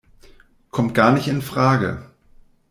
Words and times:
Kommt 0.71 0.95
gar 0.95 1.11
nicht 1.11 1.27
infrage! 1.27 2.03